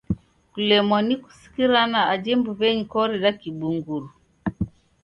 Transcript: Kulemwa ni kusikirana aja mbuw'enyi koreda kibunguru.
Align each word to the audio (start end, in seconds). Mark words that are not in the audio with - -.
Kulemwa 0.51 0.99
ni 1.07 1.15
kusikirana 1.21 1.99
aja 2.13 2.33
mbuw'enyi 2.39 2.83
koreda 2.93 3.29
kibunguru. 3.39 4.07